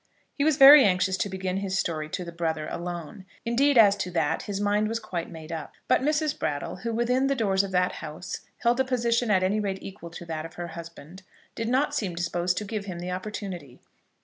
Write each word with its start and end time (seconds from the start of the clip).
He 0.33 0.43
was 0.43 0.57
very 0.57 0.83
anxious 0.83 1.15
to 1.17 1.29
begin 1.29 1.57
his 1.57 1.77
story 1.77 2.09
to 2.09 2.25
the 2.25 2.31
brother 2.31 2.67
alone. 2.71 3.23
Indeed, 3.45 3.77
as 3.77 3.95
to 3.97 4.09
that, 4.09 4.41
his 4.41 4.59
mind 4.59 4.87
was 4.87 4.99
quite 4.99 5.29
made 5.29 5.51
up; 5.51 5.73
but 5.87 6.01
Mrs. 6.01 6.39
Brattle, 6.39 6.77
who 6.77 6.91
within 6.91 7.27
the 7.27 7.35
doors 7.35 7.61
of 7.61 7.69
that 7.73 7.91
house 7.91 8.39
held 8.63 8.79
a 8.79 8.83
position 8.83 9.29
at 9.29 9.43
any 9.43 9.59
rate 9.59 9.83
equal 9.83 10.09
to 10.09 10.25
that 10.25 10.43
of 10.43 10.55
her 10.55 10.69
husband, 10.69 11.21
did 11.53 11.69
not 11.69 11.93
seem 11.93 12.15
disposed 12.15 12.57
to 12.57 12.65
give 12.65 12.85
him 12.85 12.97
the 12.97 13.11
opportunity. 13.11 13.79